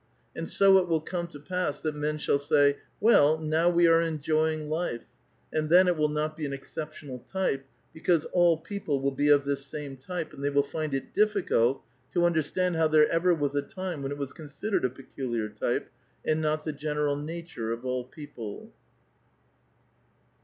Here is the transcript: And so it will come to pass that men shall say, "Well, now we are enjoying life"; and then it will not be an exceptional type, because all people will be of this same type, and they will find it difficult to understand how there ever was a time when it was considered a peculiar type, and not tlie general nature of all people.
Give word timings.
And 0.35 0.49
so 0.49 0.79
it 0.79 0.87
will 0.87 0.99
come 1.01 1.27
to 1.27 1.39
pass 1.39 1.79
that 1.81 1.93
men 1.93 2.17
shall 2.17 2.39
say, 2.39 2.77
"Well, 2.99 3.37
now 3.37 3.69
we 3.69 3.85
are 3.85 4.01
enjoying 4.01 4.67
life"; 4.67 5.05
and 5.53 5.69
then 5.69 5.87
it 5.87 5.95
will 5.95 6.09
not 6.09 6.35
be 6.35 6.43
an 6.43 6.53
exceptional 6.53 7.19
type, 7.31 7.67
because 7.93 8.25
all 8.33 8.57
people 8.57 8.99
will 8.99 9.11
be 9.11 9.29
of 9.29 9.45
this 9.45 9.63
same 9.67 9.97
type, 9.97 10.33
and 10.33 10.43
they 10.43 10.49
will 10.49 10.63
find 10.63 10.95
it 10.95 11.13
difficult 11.13 11.83
to 12.13 12.25
understand 12.25 12.77
how 12.77 12.87
there 12.87 13.07
ever 13.11 13.35
was 13.35 13.53
a 13.53 13.61
time 13.61 14.01
when 14.01 14.11
it 14.11 14.17
was 14.17 14.33
considered 14.33 14.85
a 14.85 14.89
peculiar 14.89 15.49
type, 15.49 15.91
and 16.25 16.41
not 16.41 16.63
tlie 16.63 16.75
general 16.75 17.15
nature 17.15 17.69
of 17.71 17.85
all 17.85 18.03
people. 18.03 18.71